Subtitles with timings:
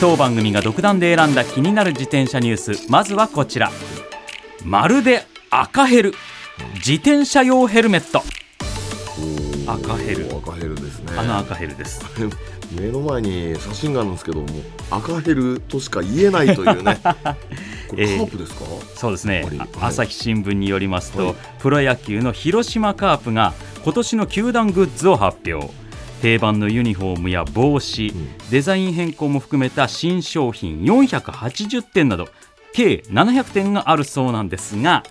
[0.00, 2.88] 当番組が独断で選んだ気になる自転車ニュース。
[2.90, 3.72] まずはこちら。
[4.64, 6.14] まるで赤ヘル。
[6.76, 8.22] 自転車用ヘルメット。
[9.66, 10.26] 赤ヘル。
[10.36, 11.12] 赤ヘルですね。
[11.16, 12.00] あの赤ヘルです。
[12.80, 14.46] 目の前に写真があるんですけども
[14.90, 17.00] 赤ヘルとしか言えないというね。
[17.88, 18.60] これカープですか、
[18.94, 19.68] そうですね、はい。
[19.80, 21.34] 朝日新聞によりますと、はい。
[21.58, 25.72] プロ野球の広島カープが今年の球団グッズを発表
[26.18, 28.50] 定番のユニフォームや帽子、ん。
[28.50, 32.28] デザイン変更も含めた新商品480点など
[32.72, 35.02] 計700点があるそうなんですが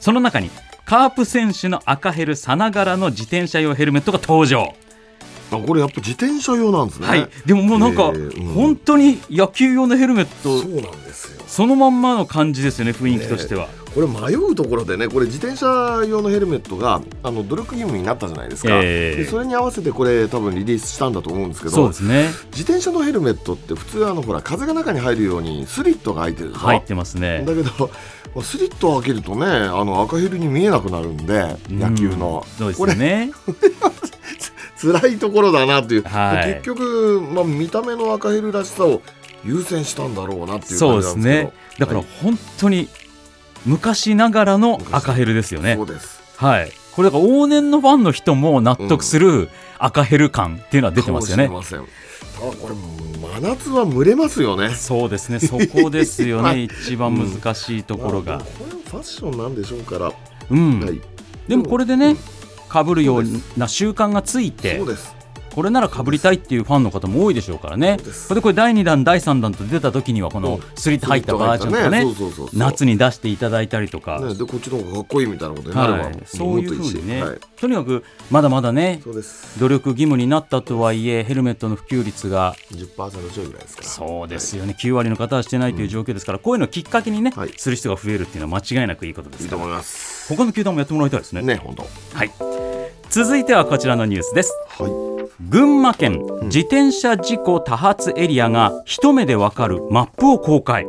[0.00, 0.50] その中に
[0.84, 4.74] カープ選手の赤ヘルさながらの自転車用ヘルメットが登場、
[5.58, 7.06] あこれやっぱ自転車用なんですね。
[7.06, 8.54] はい、でももうなんか、えーうん。
[8.54, 11.42] 本当に野球用のヘルメットそうなんですよ。
[11.46, 13.68] そのまんまの感じですよね雰囲気としては。
[13.94, 15.66] これ迷うところでねこれ自転車
[16.08, 19.22] 用のヘルメットがあの努力義務になったじゃないですか、ええ。
[19.22, 22.30] でそれに合わせてこれ多分リリースしたんだと思うんですけどそうですね。
[22.52, 26.60] 自転車のヘルメットって普通あのほら風が中に入るようにスリットが開いてるでしょ？
[26.60, 27.44] 入ってますね。
[27.46, 27.90] だけど
[28.42, 33.30] スリットを開けるとねあの赤ヘルに見えなくなるんで野球の、そうですこれよね。
[34.82, 39.02] 辛いところだなっていう、はい結局、まあ、見た目の赤ヘルらしさを
[39.44, 41.76] 優先したんだろうなっていうそうです感じなんですけどね。
[41.78, 42.88] だからはい本当に
[43.64, 45.86] 昔ながらの赤ヘルですよねそう。
[45.86, 46.72] ですはい。
[46.92, 51.52] これだから往年のファンの人も納得する赤ヘル感っていうのは出てますよねか。
[51.52, 52.74] もしれませんただこれ
[53.40, 55.38] 真夏は蒸れますよねそうですね。
[55.38, 56.62] そこですよはね。
[56.62, 58.44] い一番難しいところがまあ。
[58.44, 60.12] でもこれはファッションなんでしょうから、
[60.50, 60.80] うん。
[60.80, 61.00] はい、
[61.48, 62.16] でもこれでね、
[62.72, 63.24] 被るよう
[63.56, 64.80] な習慣がついて
[65.54, 67.98] これなら被りたいっていうファンの方も多いでしょうからね。
[67.98, 72.06] でこれ第2弾、第3弾と出た時にはこのスリット入ったバージョンとかね
[72.54, 74.18] 夏に出していただいたりとか。
[74.20, 77.22] ね、でこっちの方がかっこいいみたいなことになれば、はい、そういうふうにね、
[77.60, 79.02] とにかくまだまだね
[79.58, 83.88] 努力義務になったとはいえヘルメットの普及率が10%ちょいぐらいですから。
[83.88, 87.52] そうですよね、9割の方はしてないという状況ですから、こういうのをきっかけにね、はい。
[87.58, 89.44] する人が増えるっていうのは間違いなくいいことですから。
[89.44, 90.34] いいと思います。
[90.34, 91.42] 他の球団もやってもらいたいですね。
[91.42, 91.86] ね本当。
[92.16, 92.61] はい
[93.12, 94.54] 続いてはこちらのニュースです。
[94.78, 94.90] はい。
[95.50, 100.86] 群馬県自転車事故多発エリアが一目でわかるマップを公開。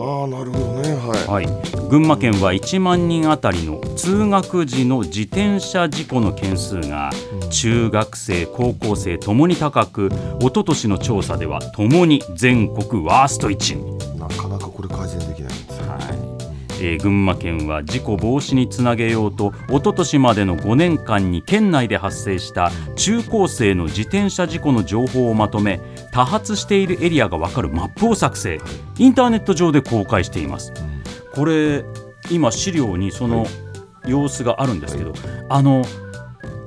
[0.00, 0.94] ああなるほどね。
[0.94, 7.10] はい、はい、群馬県は1万人あたりの通学時の自転車事故の件数が
[7.50, 10.08] 中学生高校生ともに高く
[10.40, 15.52] 一昨年の調査ではともに全国ワースト1位、なかなかこれ改善できない
[16.80, 25.80] えー群馬県は事故防止につなげようと一昨年までの5年間に県内で発生した中高生の自転車事故の情報をまとめ
[26.12, 28.60] 多発しているエリアが分かるマップを作成
[28.98, 30.72] インターネット上で公開しています。
[31.34, 31.84] これ
[32.30, 33.46] 今資料にその
[34.06, 35.12] 様子があるんですけど、
[35.48, 35.84] あの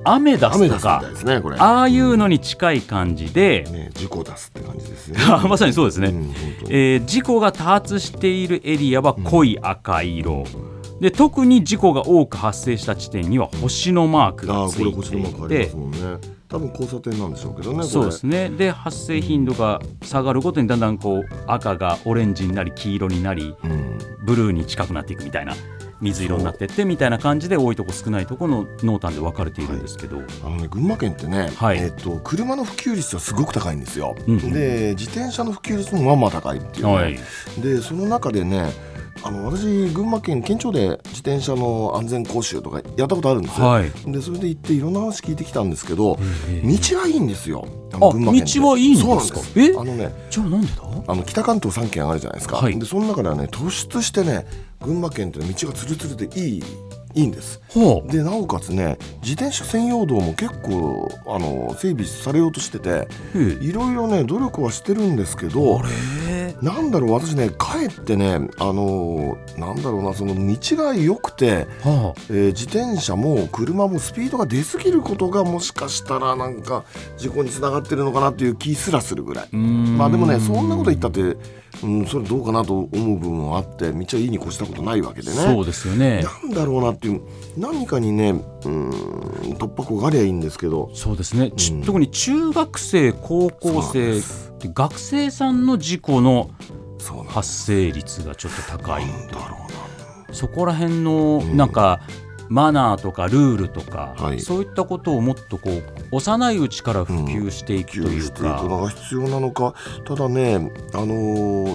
[0.04, 5.20] アメダスとかねああいうのに近い感じで、ね事故出すって感じですね。
[5.48, 6.34] まさにそうですね、うん
[6.70, 10.46] えー事故が多発しているエリアは濃い赤色、
[11.00, 15.72] で特に事故が多く発生した地点には星のマークあがついていて。
[16.48, 18.50] 多分交差点なんでしょうけどねそうですね。
[18.50, 23.98] で発生頻度が下がるごとにだんだんこう赤がオレンジになり黄色になりうん。
[24.24, 25.54] ブルーに近くなっていくみたいな
[26.02, 31.78] 水色になってってみたいな感じで多いとこ少ないとこの濃淡で分かれているんですけど、あのね群馬県ってね、はい。
[31.78, 37.20] えっと車の普及率はすごく高いんですよ、うんうんで自転車の普及率もまあまあ高いっていうね、はい。
[37.62, 38.72] でその中でね
[39.24, 43.92] あの私群馬県県庁で自転車の安全講習とかやったことあるんですよ、はい。
[44.08, 46.18] でそれで行っていろんな話聞いてきたんですけど
[46.50, 47.68] え道はいいんですよ
[48.08, 49.10] の群馬県って道はいいんですか？
[49.10, 49.76] そうなんですえ？
[49.78, 50.74] あのねじゃあなんでだ？
[51.08, 52.78] あの北関東3県あるじゃないですか、はい。
[52.80, 54.46] でその中ではね突出してね
[54.82, 56.64] 群馬県って道がツルツルでいい
[57.14, 57.60] いいんです。
[58.08, 63.08] でなおかつね自転車専用道も結構あの整備されようとしてて
[63.62, 66.41] いろいろね努力はしてるんですけどあれ？
[66.62, 76.84] なんだろう私ねかえってねあのなんだろうなその道が良くて、はえー自転車も車もスピードが出過ぎることがもしかしたらなんか
[77.18, 79.56] 事故につながってるのかなっていう気すらするぐらい。
[79.56, 81.38] まあでもねそんなこと言ったって、
[81.84, 85.38] うん、それどうかなと思う部分はあって道はいいに越したことないわけでね。
[85.38, 87.22] そうですよねなんだろうなっていう
[87.58, 88.32] 何かにね
[88.66, 88.90] うん
[89.58, 90.90] 突破口がありゃいいんですけど。
[90.94, 91.84] そうですね、ちうん。
[91.84, 94.22] 特に中学生高校生
[94.60, 96.52] 学生さんの事故の
[97.28, 99.08] 発生率がちょっと高い。
[99.08, 100.34] なんだろうな。
[100.34, 102.00] そこら辺のなんか、
[102.48, 104.40] マナーとかルールとか、はい。
[104.40, 109.74] そういったことをもっとこう幼いうちから普及していくというか、のが必要なのか。
[110.06, 111.06] ただねあの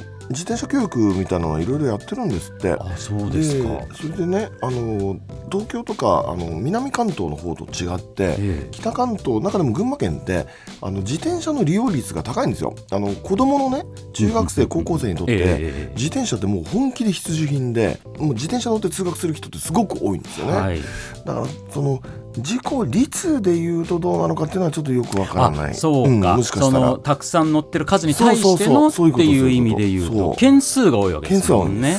[0.00, 2.73] ー自転車教育みたいなのはいろいろやってるんですって。
[2.73, 3.87] あそうですか。
[3.94, 5.19] それでねあの
[5.50, 8.69] 東京とかあの南関東の方と違って、ええ。
[8.70, 10.46] 北関東中でも群馬県って
[10.81, 12.75] あの自転車の利用率が高いんですよ。
[12.90, 15.93] あの子供のね中学生高校生にとって、え。
[15.96, 20.81] 自転車ってもう本気で必需品でもう自転車乗って通学する人ってすごく多いんですよね、はい、
[21.25, 22.02] だからその
[22.38, 25.71] 事故率でいうとどうなのかっていうのはちょっとよくわからない。
[25.71, 31.99] あそうか,、んもしかそのたくさん乗ってる数に対してのっていう意味でいうことと件数が多いわけですもんね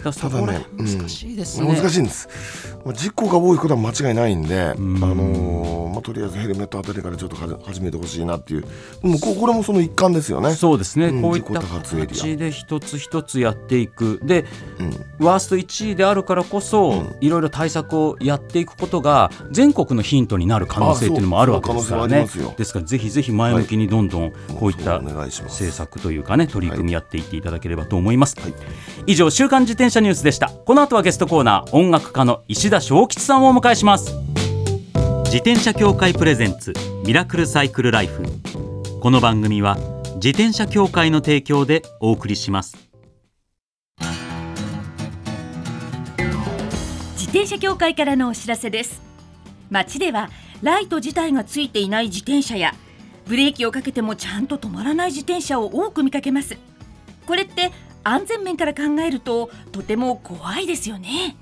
[0.00, 1.74] ただね辺難しいですね。
[1.74, 2.28] 難しいんです、
[2.84, 4.70] まあ、事故が多いことは間違いないんで、ん。
[4.70, 8.64] あのーまあ、とりあえずヘルメットあたりからちょっとは始めてほしいなっていう。
[9.02, 10.54] もうここれもその一環ですよね。
[10.54, 11.22] そうですね、うん。
[11.22, 14.20] こういった形で一つ一つやっていく。
[14.22, 14.44] で
[14.78, 15.26] うん。
[15.26, 17.16] ワースト1位であるからこそ、うん。
[17.20, 22.26] いろいろ対策をやっていくことが全国のヒントになる可能性っていうのもあるわけですからね。
[22.56, 25.52] ですからぜひぜひ前向きにどんどんこういったもうお願いします。
[25.52, 28.54] 政策というかね取り組みやっていっていただければと思います、はい。
[29.06, 30.50] 以上週刊自転車ニュースでした。
[30.50, 34.14] この後はゲストコーナー音楽家の石田正吉さんをお迎えします。
[35.24, 36.72] 自転車協会プレゼンツ
[37.04, 38.22] ミラクルサイクルライフ。
[39.00, 39.76] この番組は
[40.14, 42.76] 自転車協会の提供でお送りします。
[47.16, 49.02] 自転車協会からのお知らせです。
[49.70, 50.30] 街では
[50.62, 52.74] ライト自体がついていない自転車や
[53.26, 56.56] ブレーキをかけてもちゃんと止まらない自転車を多く見かけます。
[57.26, 57.72] これって
[58.04, 61.36] 安全面から考えるととても怖いですよね。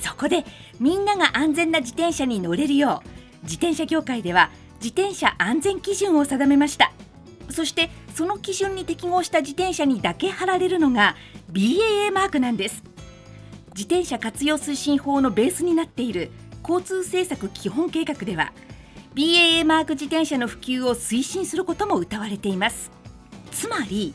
[0.00, 0.44] そこで
[0.80, 4.50] みんなが安全な自転車に乗れるよう自転車協会では
[4.82, 6.92] 自転車安全基準を定めました。
[7.50, 11.16] そしてその基準に適合した自転車にだけ貼られるのが
[11.52, 12.82] BAA マークなんです。
[13.68, 16.30] 自転車活用推進法のベースになっている
[16.62, 18.52] 交通政策基本計画では
[19.14, 22.90] BAA マーク自転車の普及を推進することも謳われています。
[23.50, 24.14] つまり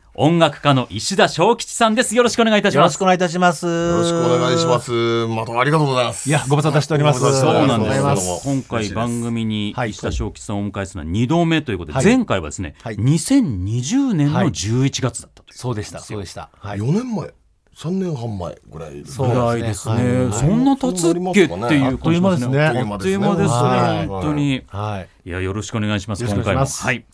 [0.13, 3.65] 音楽家の石田正吉さんですよろしくお願いいたしますよろしくお願いいたします。
[3.65, 4.81] よよろしくお願いしま。
[4.81, 4.91] す
[5.27, 16.49] またありがとうございますいやご無沙汰しておりますそうなんです今回番組にはい石田正吉さんをお迎えするのは2度目ということで、はい前回はですね、はい2020年のはい11月だったというそうでした、そうでした。
[16.57, 16.79] はい。
[16.79, 17.33] 4年前
[17.75, 19.95] 3年半前ぐらいですそうぐらいですね。
[19.95, 23.49] はいそんな経つっけっていう感じあっとですねあっという間ですね。
[23.49, 24.63] はい本当に。
[24.67, 25.29] はい。
[25.29, 26.23] いや、よろしくお願いします。
[26.23, 26.61] よろしく今回も。
[26.61, 27.05] お願いしますはい。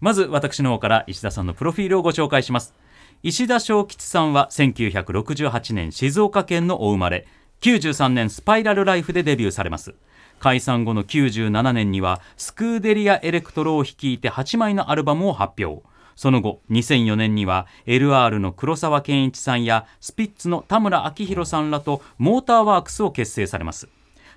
[0.00, 2.74] まず、私の方から石田さんのプロフィールをご紹介します。
[3.22, 7.26] 石田ショーキチさんは1968年静岡県のお生まれ、
[7.62, 9.94] 93年スパイラルライフでデビューされます。
[10.38, 15.82] 解散後の97年にはスクーデリア・エレクトロを率いて8枚のアルバムを発表。
[16.14, 23.88] その後、2004年には L⇔R の黒沢健一さんやスピッツの田村明浩さんらとモーターワークスを結成されます。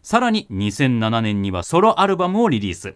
[0.02, 2.96] さらに2007年にはソロアルバムをリリース。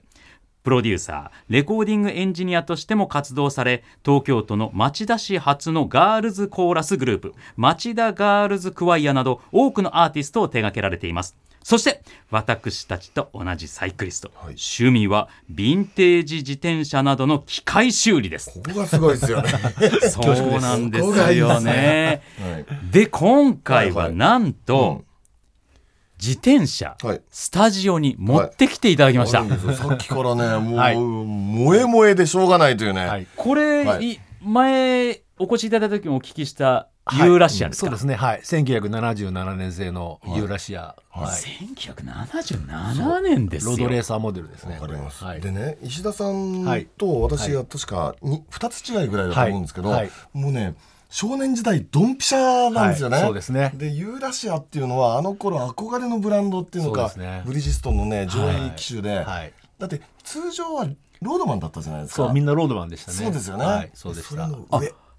[0.63, 11.35] プロデューサー、レコーディングエンジニアとしても活動され、東京都の町田市発のガールズコーラスグループ、町田ガールズクワイアなど多くのアーティストを手掛けられています。
[11.63, 18.51] そして、私たちと同じサイクリスト、はい趣味はヴィンテージ自転車などの機械修理です。
[18.53, 19.49] ここがすごいですよね
[20.11, 20.21] そ
[20.57, 21.05] うなんです
[21.37, 22.21] よすね。
[22.41, 25.12] はいで、今回ははいはいなんと、うん
[26.23, 29.39] 自転車、はいスタジオに持ってきていただきました。
[29.39, 33.27] あるんですよ さっきからねもう、はい萌え萌えでしょうがないというね、はい。
[33.35, 38.15] これ、はいい前お越しいただいた時もお聞きしたユーラシアですか、そうですね。
[38.15, 38.41] はい。
[38.41, 40.95] 1977年製のユーラシア。
[41.09, 41.75] はい。
[41.75, 44.75] 1977年ですよロードレーサーモデルですね。
[44.75, 45.41] わかります、はい。
[45.41, 50.75] でね石田さんはいと私が確かに2つ違いぐらいだと思うんですけど、はいはいもうね
[51.13, 59.53] 少年時代ドンピシャなんですよね、はいそうですねでユーラシアっていうのはあの頃憧れのブランドっていうのかそうですねブリヂストンのね上位機種で、はい。
[59.77, 60.87] だって通常は
[61.21, 63.17] ロードマンだったじゃないですかそう、みんなロードマンでしたね。
[63.17, 63.91] そうですよね、はい。
[63.93, 64.49] そうでした。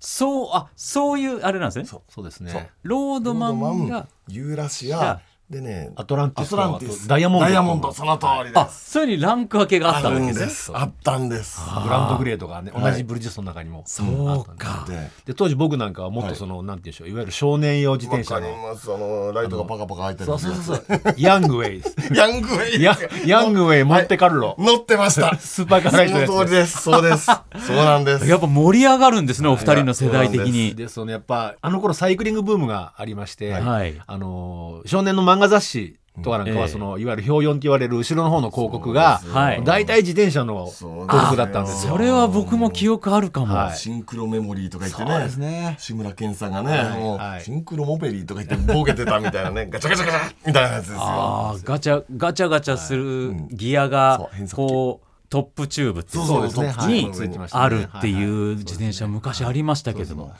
[0.00, 2.70] そうあそういうあれなんですねそうですね。
[2.82, 5.20] ロードマンがユーラシがア
[5.50, 7.06] でねアトランティスとス。
[7.06, 7.44] ダイヤモンド。
[7.44, 10.72] ダイヤモンドその通りであすそういうふうにランク分けがあったわけです。
[10.74, 11.60] あったんです。
[11.82, 12.92] グランドグレードがねはい。
[12.92, 13.82] 同じブリヂストンの中にも。
[13.86, 14.64] そうあったんで。
[14.64, 17.08] すかでで当時僕なんかはもっとその、なんていうんでしょう。
[17.08, 18.92] いわゆる少年用自わ転車のかります。
[18.92, 21.14] あのライトがパカパカ開いてるそうそうそうそう。
[21.18, 21.96] ヤングウェイです。
[22.14, 22.82] ヤングウェイ。
[22.82, 22.96] ヤ
[23.26, 25.36] ヤングウェイモンテカルロ、乗ってました。
[25.38, 26.82] スーパーカーライトその通りです。
[26.82, 27.26] そうです。
[27.26, 28.26] そうなんです。
[28.26, 30.74] やっぱ盛り上がるんですねお二人の世代的に。
[30.74, 34.00] でそのやっぱあの頃サイクリングブームがありまして、はい。
[34.06, 36.60] あの少年の漫画雑誌とかなんかええ。
[36.60, 39.20] はその、いわゆる表4って言われる後ろの方の広告が
[39.64, 41.92] 大体自転車の広告だったんですよ。
[41.92, 43.76] それは僕も記憶あるかも、はい。
[43.76, 45.18] シンクロメモリーとか言ってね。
[45.18, 45.76] ですね。
[45.78, 47.40] 志村けんさんがね、はいもう、はい。
[47.42, 50.98] シンクロモペリーとか言ってボケてたみたいなねガチャガチャガチャみたいなやつですよ。
[51.00, 57.02] ああガチャガチャガチャするギアがこうトップチューブっていうそうそうですね。
[57.02, 60.32] トップにあるっていう自転車昔ありましたけども。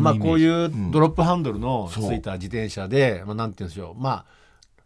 [0.00, 4.00] まあこうういうドロップハンドルのついた自転車で、まあなんて言うんでしょう。
[4.00, 4.35] まあ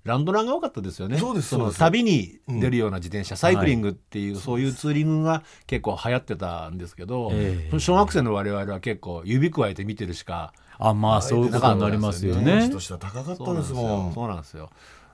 [0.04, 1.18] ランドランが多かったですよね。
[1.18, 7.78] そうですその旅に出るような自転車、サイクリングっていう、そういうツーリングが結構流行ってたんですけど、ええ。
[7.78, 12.62] 小学生の我々は結構指くわえて見てるしかあまあそういうことになりますよ当ね。
[12.62, 14.14] 時としては高かったですもん。
[14.14, 14.70] そうなんですよ。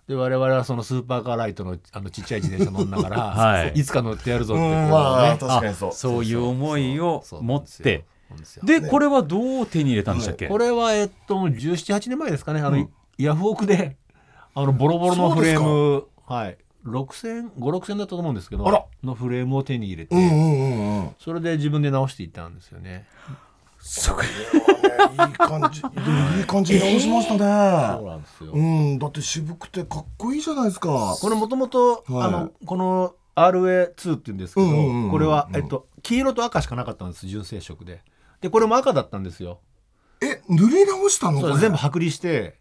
[0.06, 3.72] で我々はそのスーパーカーライトのあのちっちゃい自転車乗んながら、 はい。
[3.74, 5.88] い、つか乗ってやるぞってうこうね、んまあ確かにそう。
[5.88, 8.04] あそういう思いを持って。
[8.62, 12.60] でこれはどう手に入れたんでしたっけ、これはえっと1718年前ですかね。
[12.60, 12.88] あの、
[13.18, 13.96] ヤフオクで
[14.58, 16.06] あのボロボロのフレーム。
[16.26, 16.56] はい。
[16.86, 23.06] 6000 5000だったと思うんですけどのフレームを手に入れて、それで自分で直していったんですよね。
[23.80, 25.82] そうかいい感じ。
[25.84, 28.52] でもいい感じに直しましたそうねなんですよ。
[28.52, 28.98] うん。
[28.98, 31.16] だって渋くてかっこいいじゃないですか。
[31.20, 37.26] これもともとこの RA2 って言うんですけど、これは、えっと、黄色と赤しかなかったんです。
[37.26, 38.02] 純正色で。
[38.40, 39.58] でこれも赤だったんですよ。
[40.22, 41.56] え塗り直したの？
[41.58, 42.58] 全部剥離して、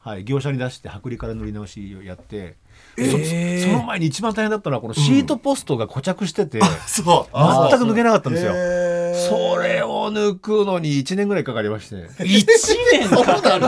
[0.00, 2.56] はい、業者に出して剥離から塗り直しをやって
[2.96, 3.72] えー。
[3.72, 7.36] その前に一番大変だったのはこのシートポストが固着してて、そう。
[7.70, 8.52] 全く抜けなかったんですよ。
[8.54, 9.28] へー。
[9.28, 11.96] それを抜くのに1年ぐらいかかりまして。
[12.22, 12.46] 1
[12.92, 13.40] 年か。
[13.40, 13.66] か る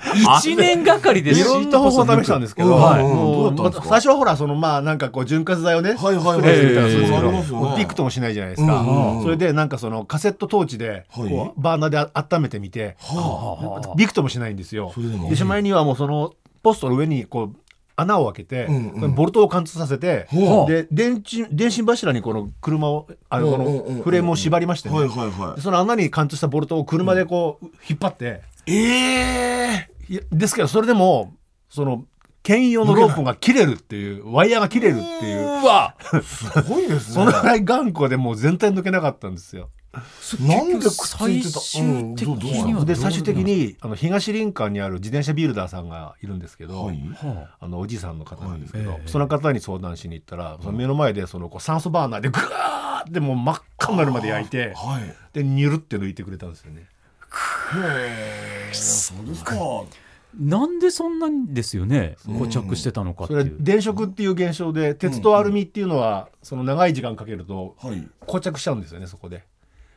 [0.00, 3.88] 1年がかりでいろんな方法を試したんですけど、はい。
[3.88, 14.92] 最初はほらそのまあなんかこう潤滑剤をね、はいはいはいスプレーしてたらするんですけええどビクともしないじゃないですか、それでなんかそのカセットトーチでこう、はいバーナーであ温めてみて、はビクともしないんですよ。
[15.28, 17.56] でしまいにはもうそのポストの上にこう
[18.00, 18.66] 穴を開けて、
[19.14, 20.26] ボルトを貫通させて、
[20.66, 31.34] で電池電信柱にこの車をあのこのフレームを縛りましてその穴に貫通したボルトを車でこう引っ張って、ええいやですけどそれでも
[31.68, 32.04] その
[32.42, 35.62] 牽引用のロープが切れるっていうワイヤーが切れるっていう。
[35.62, 35.94] うわ。
[36.22, 39.68] すごいですねそのぐらい頑固でもう全体抜けなかったんですよ。
[40.40, 41.60] なんでくっついてた？
[41.60, 47.00] 最終的にはうんで最終的にあの東林間にある自転車ビルダーさんがいるんですけど、はい。
[47.60, 47.68] あ。
[47.68, 48.98] のおじさんの方なんですけど、はい。
[49.00, 55.14] ええその方に相談しに行ったら、その目の前でそのこう酸素バーナーでグワーってもう真っ赤になるまで焼いてはい。
[55.34, 56.86] でニュルって抜いてくれたんですよね。
[57.74, 59.54] へえそうですか。
[60.38, 68.08] なんでそんなにですよね固着してたのかってそれいう電飾っていう現象で鉄とアルミっていうのはその長い時間かけるとはい。
[68.20, 69.44] 固着しちゃうんですよねそこで。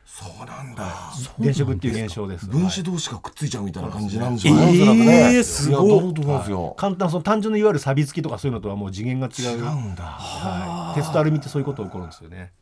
[0.04, 1.12] そうなんだ。
[1.38, 2.46] 電飾っていう現象です。
[2.46, 4.62] 分子同士がくっついちゃうみたいな感じなんでしょうね。
[4.62, 6.76] えーおそらくねすごい。
[6.76, 9.44] 簡単その単純のいわゆる錆びつきとかそういうのとはもう次元が違う。
[9.50, 12.52] 違うんだはい、鉄とアルミってそういうこと起こるんですよね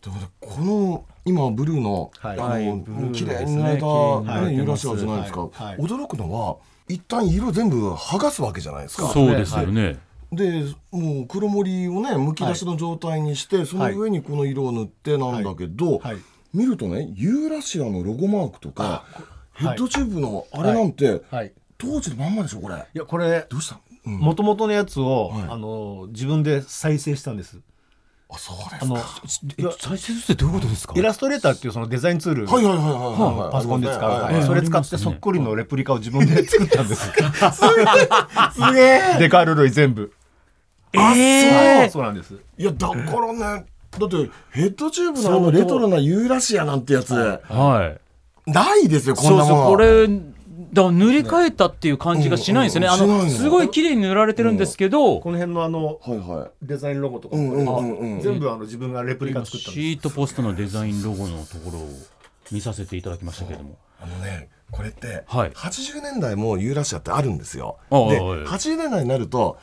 [0.00, 2.38] ということでこの今ブルーの、はい。
[2.38, 2.66] あはい。
[2.66, 4.46] の綺麗ですねに塗られた、はい。
[4.46, 5.64] ねユーラシアじゃないですか、はい。
[5.66, 5.76] はい。
[5.78, 6.56] 驚くのは
[6.88, 9.08] 一旦色全部剥がすわけじゃないですか。
[9.08, 9.98] そうですよね、
[10.32, 16.16] でもう黒森をねむき出しの状態にして、その上にこの色を塗ってなんだけど、はい。
[16.52, 19.04] 見るとねユーラシアのロゴマークとか
[19.52, 21.52] ヘッドチューブのあれなんて、はい。
[21.78, 22.74] 当時のまんまでしょこれ。
[22.76, 24.18] いやこれどうした、うん。
[24.18, 25.42] もともとのやつを、はい。
[25.48, 27.60] あの自分で再生したんです
[28.32, 28.78] あそうですか。
[28.82, 29.00] あのい
[29.64, 30.94] や再生ってどういうことですか？
[30.96, 37.06] イラストレーターっていうそのデザインツール、はいはいはいはいパソコンで使う、はいそれ使ってそっくりのレプリカを自分で作ったんです。
[37.10, 39.16] すげえ。
[39.18, 40.12] デカール類全部。
[40.92, 42.02] えはいそう。
[42.02, 42.34] なんです。
[42.56, 43.66] いやだからね
[43.98, 47.96] だってヘッドチューブのあのレトロなユーラシアなんてやつ、は
[48.46, 48.50] い。
[48.50, 50.08] ないですよこんそうなものそうこれ
[50.72, 53.06] だから塗り替えたっていう感じがしないんですよね、あうんうん。
[53.06, 56.50] しないののすごい綺麗に塗られてるんですけど、この辺のあのはいはい。
[56.62, 58.20] デザインロゴとかうんうんも、うんうん。
[58.20, 61.88] 全部あの自分がレプリカ作ったんシートポストのデザインロゴのところを
[62.50, 63.78] 見させていただきましたけれども。
[64.00, 65.50] あのねこれって、はい。
[65.50, 67.78] 80年代もユーラシアってあるんですよ。
[67.90, 69.58] ああではい80年代になると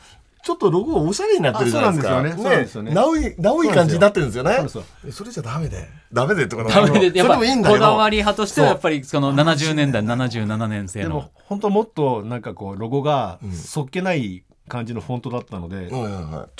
[0.48, 2.08] ちょっとロゴがおしゃれになってるじゃないですか。
[2.08, 2.42] あそうなんですよね。
[2.42, 2.94] そうなんですよね。
[2.94, 4.66] なおいなおい感じになってるんですよね。
[5.12, 5.86] それじゃダメで。
[6.10, 11.08] ダメでってことダメでやっぱそれでもいいんだけどこだわり派としてはやっぱりその70年代77年生の。
[11.08, 15.92] でも本当もっとなんかこうロゴがそっけない感じのフォントだったので、ち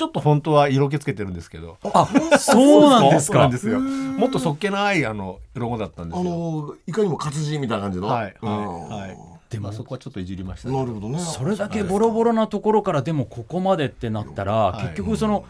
[0.03, 1.79] ょっと本当は色気つけてるんですけど。
[1.83, 2.07] あ
[2.39, 3.33] そうなんですか？
[3.33, 8.09] そうなんですよもっとそっけないあのロゴだったんですあよのいかにも活字みたいな感じの？
[8.09, 10.77] はいはいでもそこはちょっといじりましたね。
[10.77, 11.19] なるほどね。
[11.19, 14.83] それだけボロボロなところからでもここまでってなったら、い。
[14.89, 15.45] 結局その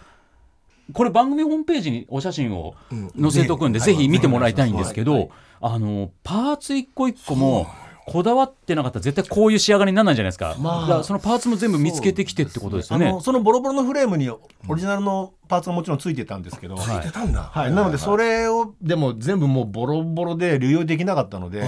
[0.93, 3.11] これ番組ホームページにお写真をうん。
[3.21, 5.31] 載せとくんで、ねぜひ見てもらいたいんですけど、はい。
[5.61, 7.67] あのパーツ一個一個も
[8.11, 13.09] こだわってなかったら絶対こういう仕上がりにならないじゃないですか,、まあだからそのパーツも全部見つけてきてってことですよね。
[13.09, 14.41] あのそのボロボロのフレームにオ
[14.75, 17.00] リジナルのパーツがもちろんついてたんですけど、つい。
[17.00, 21.65] てたんだはい、なのでそれをでも全部もうボロボロで流用できなかったので、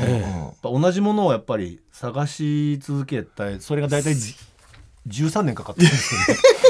[0.63, 4.35] 同じものをやっぱり探し続けたそれが大体じ
[5.09, 6.27] 13年かかったんですよね。
[6.31, 6.70] えじゃ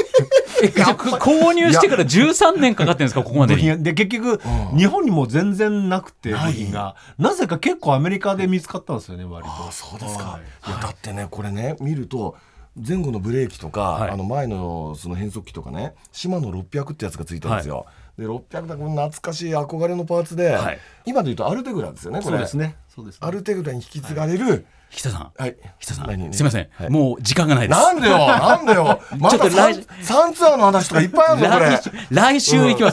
[0.69, 4.41] 購入してから13年かかってるんですかここまでで結局、
[4.71, 4.77] うん。
[4.77, 6.95] 日本にも全然なくて部品が。
[7.17, 9.51] なぜか結構アメリカで見つかったんですよね割と。
[9.51, 10.81] ああそうですか、はい。
[10.81, 12.35] だってねこれね見ると
[12.75, 14.09] 前後のブレーキとか、はい。
[14.11, 17.85] あの前のその変速機とかねシマノ600ってやつがついてるんですよ、
[18.17, 20.79] で600だこの懐かしい憧れのパーツで、はい。
[21.05, 22.31] 今で言うとアルテグラですよねこれ。
[22.31, 22.75] そうですね。
[22.87, 23.19] そうですね。
[23.27, 25.31] アルテグラに引き継がれる北さん。
[25.37, 26.07] はい、北さん。
[26.07, 26.89] 何すいません、はい。
[26.89, 27.79] もう時間がないです。
[27.79, 28.17] なんでよ？
[28.17, 29.01] なんでよ？
[29.17, 31.69] ま ちょっとたサン来サンツアーの話とかいっぱいあるぞこれ。
[31.69, 32.91] 来週来週行きま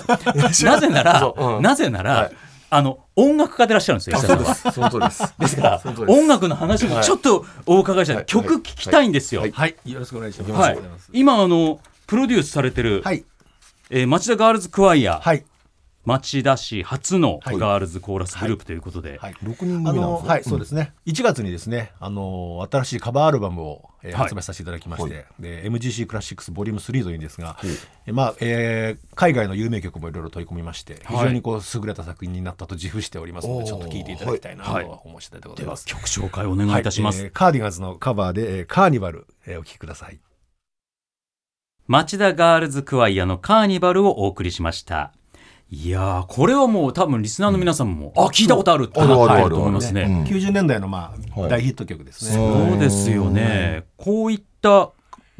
[0.53, 1.63] す、 なぜなら、そううん。
[1.63, 2.33] なぜなら、はい。
[2.71, 4.55] あの音楽家でいらっしゃるんですよあ石田さんは。
[4.55, 4.75] そうです。
[4.75, 5.35] その通りです。
[5.39, 8.27] ですから音楽の話もちょっとお伺いしたい、はい。
[8.27, 9.45] 曲聞きたいんですよ。
[9.53, 9.77] はい。
[9.85, 10.79] よろしくお願いします、はい。
[11.13, 13.25] 今あのプロデュースされてる、はい。
[13.91, 15.45] えー町田ガールズクワイア、はい
[16.09, 17.59] 町田市初のはい。
[17.59, 19.35] ガールズコーラスグループということで、はい。
[19.43, 20.95] 6人組なあんはい、そうですね。
[21.07, 24.23] 1月にですね、あの新しいカバーアルバムを、えーはい。
[24.23, 27.59] 発売させていただきまして、で MGC クラシックスボリューム3というんですが、
[28.07, 34.85] えまあ、えー海外の有名曲もいろいろ取り込みまして、非常にこう優れた作品になったと自負しておりますので、ちょっと聴いていただきたいなとはい。
[34.87, 35.85] 思う次第でございます。
[35.85, 37.19] 曲紹介お願いいたします。
[37.19, 37.27] はい。
[37.27, 40.19] えーカーディガンズのカバーで、えーカーニバル、えーお聴きください。
[41.87, 45.13] 町田ガールズクワイアのカーニバルをお送りしました。
[45.71, 50.03] いやーこれはもう多分リスナーの皆さんも、あ聞いたことあるってなってると思いますね。
[50.03, 50.25] うん。
[50.25, 51.51] 90年代のまあ、はい。
[51.51, 52.35] 大ヒット曲ですね。
[52.35, 53.85] そうですよね。
[53.99, 54.91] こういった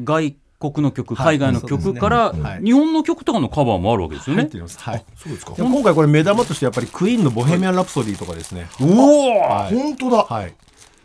[0.05, 1.39] 外国の曲、はい。
[1.39, 4.43] 海外の曲から、日本の曲とかのカバーもあるわけですよね。
[4.43, 5.05] はい。
[5.17, 5.55] そうですか。
[5.55, 8.67] で今回これ目玉としてやっぱりクイーンのボヘミアン・ラプソディとかですね。
[8.81, 9.75] うおはい。
[9.75, 10.25] 本当だ。
[10.25, 10.55] はい、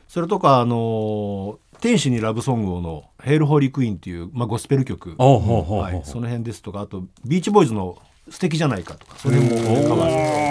[0.10, 7.98] それとか、あのー天使にラブソングをの「ヘイル・ホーリー・クイーン」っていう、まあ、ゴスペル曲、はい、その辺ですとかあとビーチボーイズの
[8.30, 9.50] 「素敵じゃないか」とかそれも
[9.90, 10.44] カバー。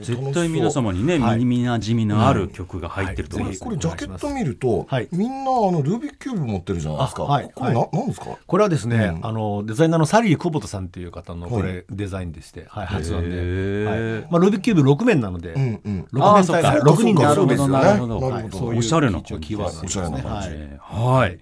[0.00, 1.38] 絶対皆様にね、はい。
[1.38, 3.60] 耳なじみのある曲が入ってると思います。
[3.60, 5.08] これジャケット見ると、はい。
[5.12, 7.24] みんなあのルービックキューブ持ってるじゃないですか。
[7.24, 7.50] あはい。
[7.54, 8.26] これな、はなんですか？
[8.46, 9.26] これはですね、うん。
[9.26, 16.06] あのデザイナーのサリー・久保田さんっていう方のこはれデザインでして、はい、発案で、まあ、ルービックキューブ6面なので、うんうん。
[16.12, 16.72] 6あーそっか。
[16.72, 18.58] 面体6人でなるほど遊べるなるほどなるほど。
[18.58, 18.76] そうい。
[18.76, 20.48] うおしゃれな一応キーワードなんですねおしゃれな感じ。
[20.48, 21.20] はい。
[21.20, 21.38] はい。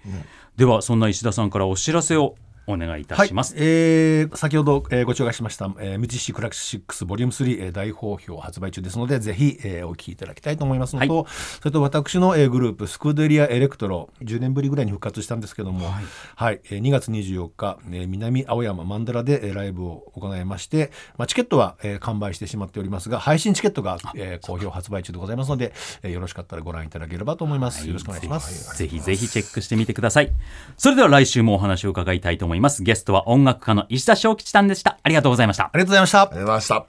[0.57, 2.35] ではそんな石田さんからお知らせを
[2.67, 3.53] お願いいたします。
[3.53, 15.87] はいえー先ほど、えーご紹介しました、えー、MGC クラシックスボリューム3、えー大好評発売中ですのでぜひ、えーお聞きいただきたいと思いますのと、それと私の、えーグループスクーデリアエレクトロ10年ぶりぐらいに復活したんですけども、
[16.35, 25.73] はいえー2月24日、えー南青山マンダラで、えーライブを行いまして、まあ、チケットは、えー完売してしまっておりますが配信チケットが、えー好評発売中でございますので、
[26.03, 28.77] えーよろしかったらご覧いただければと思います、よろしくお願いします。
[28.77, 30.31] ぜひぜひチェックしてみてください。
[30.77, 32.54] それでは来週もお話を伺いたいと思います。
[32.83, 34.97] ゲストは音楽家の石田正吉さんでした。
[35.01, 35.65] ありがとうございました。
[35.65, 36.85] ありがとうございましたありがとうございました。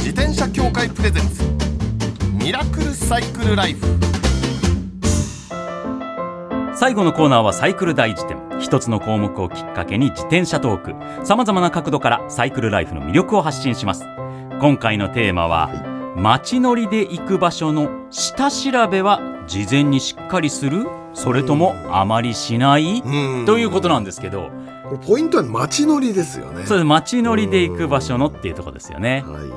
[0.00, 1.42] 自転車協会プレゼンツ。
[2.44, 3.86] ミラクルサイクルライフ。
[6.74, 14.04] 最後のコーナーはサイクル大辞典一つの項目をきっかけに自転車トークさまざまな角度からサイクルライフの魅力を発信します
[14.60, 15.70] 今回のテーマは、
[16.16, 20.86] 街乗りで行く場所の下調べは事前にしっかりする？
[21.18, 23.02] それともあまりしない？
[23.04, 23.44] うん。
[23.44, 24.50] ということなんですけど。
[25.06, 26.64] ポイントは街乗りですよね。
[26.64, 29.22] それ街乗りで行く場所のっていうところですよね。
[29.26, 29.50] はい。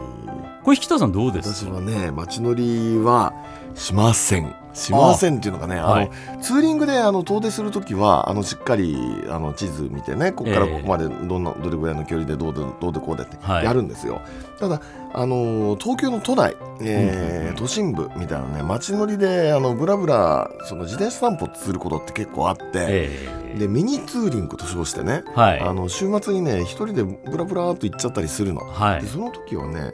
[0.63, 1.65] これ引田さんどうです？
[1.65, 3.33] 私はね街乗りは
[3.75, 4.55] しません。
[4.73, 6.11] しませんっていうのがねあの、はい。
[6.41, 8.95] ツーリングであの遠出する時はあのしっかり
[9.27, 13.65] あの地図見てねここからここまでどんなどれぐらいの距離でどうでどうでこうでってはい。
[13.65, 14.21] やるんですよ、
[14.59, 14.81] ただ
[15.13, 25.59] あの東京の都内、えーうん都心部みたいなね街乗りであのブラブラその自転車散歩することって結構あって、えでミニツーリングと称してね、ーはい。
[25.59, 29.01] あの週末にね一人でブラブラーっと行っちゃったりするの、はい。
[29.01, 29.91] でその時はね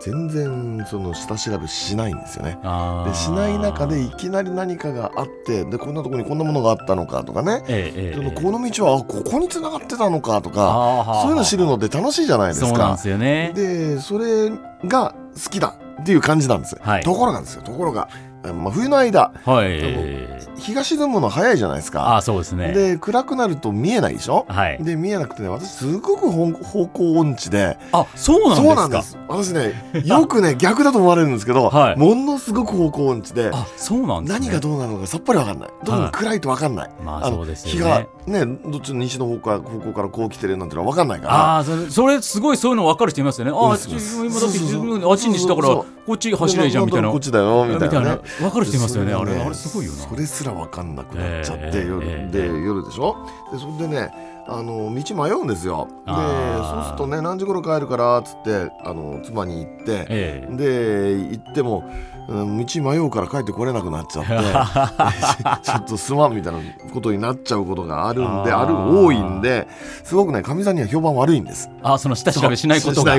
[0.00, 2.58] 全然その下調べしないんですよね。
[3.06, 12.66] でしない中でいきなり何かがあってでこんなところにこんなものがあったのかとかね、ええええでもこの道はあここに繋がってたのかとかそういうの知るのって楽しいじゃないですか。
[12.68, 13.52] そうなんですよね。
[13.54, 14.50] でそれ
[14.86, 17.02] が好きだっていう感じなんです、はい。
[17.02, 18.08] ところがですよところが、
[18.52, 20.44] まあ、冬の間はい。
[20.56, 22.16] 日が沈むの早いじゃないですあか。
[22.16, 22.72] あそうですね。
[22.72, 24.46] で暗くなると見えないでしょ？
[24.48, 24.78] はい。
[24.82, 27.76] で見えなくてね私すごく方方向音痴で。
[27.92, 28.62] あそうなんですか？
[28.66, 29.18] そうなんです。
[29.28, 31.96] 私ね よくね逆だと思われるんですけど、はい。
[31.96, 33.50] ものすごく方向音痴で。
[33.52, 34.46] あそうなんですね。
[34.46, 35.70] 何がどうなるのかさっぱりわかんない。
[35.84, 41.34] どうも暗いとわかんない、のまあそうです日がよねねどっちの西の方向から方向からこう来てるなんてのはわかんないから。
[41.34, 43.50] ああそれそれすごいそういうの分かる人いますよね。
[43.52, 47.10] あああっち今だってあっちにしたからこっち走れじゃんみたいな。
[47.10, 49.46] こっちだよみたいなね分かる人いますよねでそれがあれ。
[49.46, 49.98] あれすごいよな。
[50.02, 53.16] それすら分かんなくなっちゃって、ええ夜ええで夜でしょ？
[53.52, 54.10] でそれでね
[54.46, 55.88] あの道迷うんですよ。
[56.06, 60.56] でそうするとね何時頃帰るからっつってあの妻に言って、ええ。
[60.56, 61.84] で行っても、
[62.28, 64.30] うん、道迷うから帰ってこれなくなっちゃって
[65.64, 66.58] ちょっとすまんみたいな
[66.92, 69.66] ことになっちゃうことがあるんである多いんで
[70.02, 71.70] すごくねかみさんには評判悪いんです。
[71.82, 73.14] あその下調べしないことが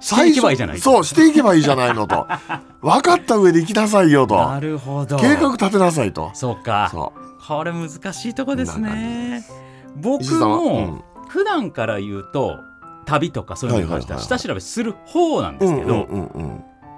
[0.00, 2.26] していけばいいじゃないそうしていけばいいじゃないのと。
[2.82, 4.36] 分かった上で行きなさいよと。
[4.36, 5.16] なるほど。
[5.16, 6.30] 計画立てなさいと。
[6.34, 6.88] そうか。
[6.90, 7.46] そう。
[7.46, 9.44] これ難しいとこですね。
[9.96, 12.58] 僕も普段から言うと
[13.06, 14.38] 旅とかそういうのに関してははいはいはいはい。
[14.38, 16.06] 下調べする方なんですけど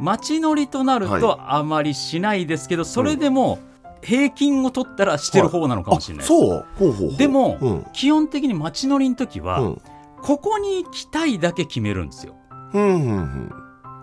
[0.01, 3.59] 街乗りとなるとあまりしないですけどそれでも
[4.03, 6.33] 平均を取ったらしてる方なのかもしれないです。
[6.33, 6.67] あそう。
[6.79, 7.17] ほうほうほう。
[7.17, 7.87] でもうん。
[7.93, 9.83] 基本的に街乗りの時はうん。
[10.23, 12.35] ここに行きたいだけ決めるんですよ
[12.75, 13.53] うんうんうん。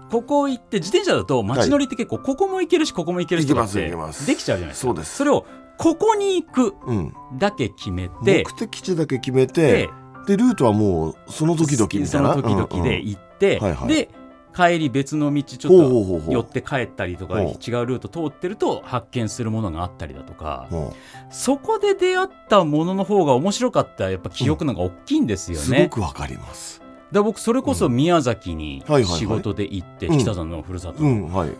[0.09, 3.89] ここ行って自転車だと街乗りって結構ここも行けるしここも行けるしとかって
[4.27, 4.87] できちゃうじゃないですか。
[4.87, 5.15] そうです。
[5.17, 5.45] それを
[5.77, 7.13] ここに行くうん。
[7.37, 9.89] だけ決めて目的地だけ決めでて
[10.27, 12.35] でルートはもうその時々みたそいな。
[12.35, 14.09] の時々で行って、で
[14.55, 20.67] 帰り別の道ちょっと寄って帰ったりとか違うルート通ってると発見するものがあったりだとか。
[20.71, 20.75] う。
[20.75, 20.89] ん
[21.29, 25.89] そこで出会ったものの方が面白かったやっぱ記憶のが大きいんですよすごね。
[25.89, 30.17] くわかりますで僕それこそ宮崎に仕事で行ってうん。
[30.17, 31.03] 北さんのふるさと、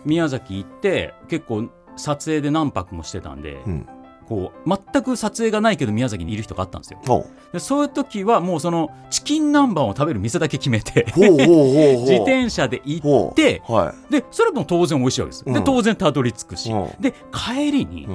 [0.06, 3.88] 宮崎行って結構撮影で何泊もしてたんで、うん。
[4.28, 7.00] こう全く撮影がないけど宮崎にいる人があったんですよ。
[7.54, 15.46] でそういう時はもうそのチキン南蛮を食べる店だけ決めて 自転車で行ってはでそれも当然美味しいわけです。
[15.46, 15.64] でうん。
[15.64, 16.90] 当然たどり着くし、うん。
[17.00, 18.08] で帰りに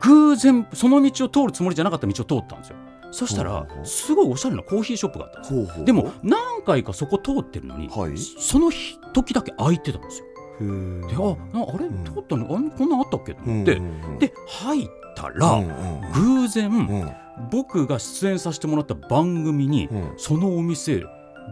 [0.00, 2.76] 偶然その道を通るつもりじゃなかった道を通ったんですよ。
[3.10, 5.60] そしたらすごいおしゃれなコーヒーショップがあったんですよ。
[5.64, 8.16] ほうほうでも何回かそこ通ってるのに、はい。
[8.16, 10.26] その日時だけ空いてたんですよ。
[10.60, 11.08] へー。
[11.08, 11.86] であなあれ？
[11.86, 12.04] うん。
[12.04, 12.46] 通ったの？
[12.46, 13.34] あこんなんあったっけ？
[13.34, 17.12] とうん思って、うんうんで入ったら、うんうん偶然、うん。
[17.50, 20.12] 僕が出演させてもらった番組に、うん。
[20.16, 21.04] そのお店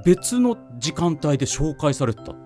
[0.05, 2.35] 別の時間帯で紹介されてたっ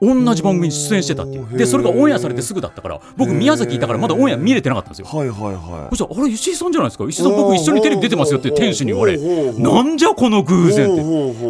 [0.00, 1.58] 同じ番組に出演してたっていう。
[1.58, 5.06] でそれがオンエアされてすぐだったから僕宮崎いたからまだオンエア見れてなかったんですよ。
[5.06, 7.04] はいはいはいそしたら「あれ石井さんじゃないですか？
[7.08, 9.16] 石井さん僕一緒にテレビ出てますよ」って店主に言われ
[9.58, 10.96] 「ななんじゃこの偶然」って。
[10.96, 11.02] て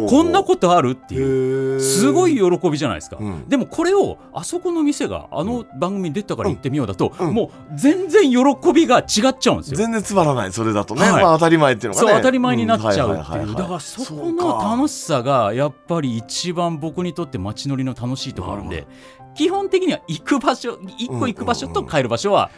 [0.07, 1.77] こんなことあるっていう。
[1.77, 3.47] とすごい喜びじゃないですか、うん。
[3.47, 7.33] でもこれをあそこの店があの番組に出たから行ってみようだと、うん。
[7.33, 9.05] もう全然喜びが違っ
[9.39, 9.77] ちゃうんですよ。
[9.77, 11.23] 全然つまらないそれだとね、はい。
[11.23, 13.55] まあ当たり前っていうのがそうね当たり前になっちゃうっていう。
[13.55, 18.87] だからそこの楽しさがやっぱり一番僕にとって街乗りの楽しいところなんなで
[19.35, 22.49] 基本的には行く場所一個行く場所と帰る場所は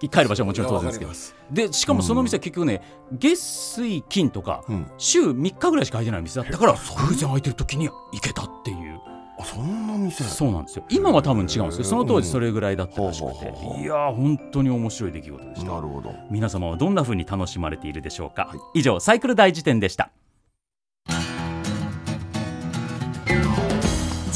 [0.00, 1.12] 帰る場所はもちろん当然ですけど。
[1.50, 2.82] でしかもその店は結局ね
[3.12, 4.86] 月水金とかうん。
[4.98, 9.00] 週3日ぐらいしか開いてない店だったから偶然空いてる時に行けたっていう。
[9.38, 10.22] あそんな店？
[10.24, 10.84] そうなんですよ。
[10.90, 13.46] 今は多分違うんですけどその当時それぐらいだったらしくて。
[13.80, 15.72] いやー本当に面白い出来事でした。
[15.72, 16.14] なるほど。
[16.30, 20.10] 皆様はどんな風に楽しまれているでしょうか、以上サイクル大辞典でした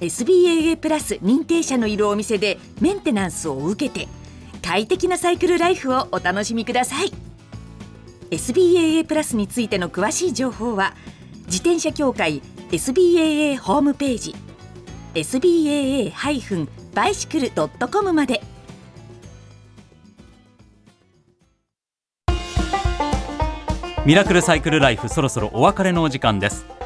[0.00, 4.08] SBAA プラス認定者のいるお店でメンテナンスを受けて
[4.62, 7.12] 快適なサイクルライフをお楽しみください。
[8.30, 10.94] SBAA プラスについての詳しい情報は
[11.46, 14.36] 自転車協会 SBAA ホームページ
[15.14, 18.40] SBAA-bicycle.com まで。
[24.06, 26.79] ミラクルサイクルライフそろそろお別れのお時間です。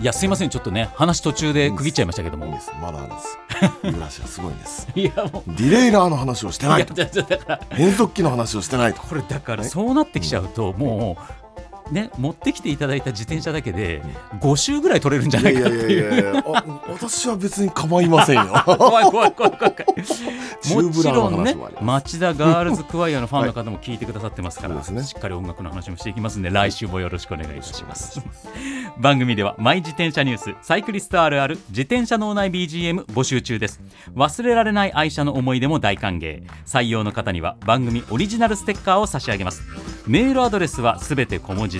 [0.00, 2.46] いやすいませんちょっとね話途中で区切っちゃいましたけども。
[2.46, 2.72] いいです。
[2.80, 3.38] まだです。
[3.84, 4.88] ユーラシアすごいんです。
[4.94, 5.50] いやもう。
[5.50, 6.94] ディレイラーの話をしてないと。
[7.68, 9.02] 変速機の話をしてないと。
[9.02, 11.39] これだからそうなってきちゃうともう
[11.90, 14.02] ね持ってきていただいた自転車だけで
[14.40, 16.42] 5周ぐらい取れるんじゃないかっていう。
[16.88, 18.52] 私は別に構いませんよ。
[18.64, 19.74] 怖い怖い怖い怖い。
[20.84, 28.20] もちろんね町田ガールズクワイアのファンの方も聞いてくださってますから、そうですねしっかり音楽の話もしていきますんで来週もよろしくお願いいたします。
[28.98, 33.80] 番組ではマイ自転車ニュースサイクリストあるある自転車脳内 BGM 募集中です。
[34.14, 36.42] 忘れられない愛車の思い出も大歓迎。
[36.66, 39.62] 採用の方には番組オリジナルステッカーを差し上げます。
[40.06, 41.79] メールアドレスはすべて小文字